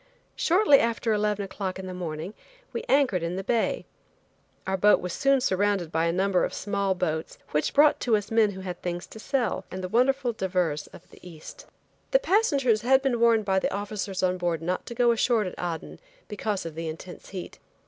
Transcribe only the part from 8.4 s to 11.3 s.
who had things to sell, and the wonderful divers of the